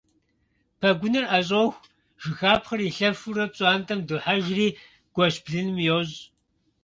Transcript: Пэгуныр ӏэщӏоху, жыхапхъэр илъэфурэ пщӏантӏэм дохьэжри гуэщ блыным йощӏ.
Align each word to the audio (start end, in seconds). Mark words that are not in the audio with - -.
Пэгуныр 0.79 1.25
ӏэщӏоху, 1.29 1.81
жыхапхъэр 2.21 2.81
илъэфурэ 2.87 3.45
пщӏантӏэм 3.51 3.99
дохьэжри 4.07 4.67
гуэщ 5.13 5.35
блыным 5.43 5.77
йощӏ. 5.87 6.19